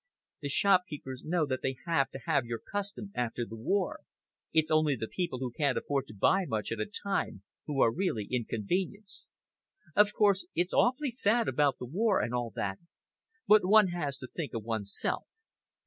[0.41, 3.99] The shopkeepers know that they have to have your custom after the war.
[4.51, 7.93] It's only the people who can't afford to buy much at a time who are
[7.93, 9.27] really inconvenienced."
[9.95, 12.79] "Of course, it's awfully sad about the war, and all that,
[13.47, 15.27] but one has to think of oneself.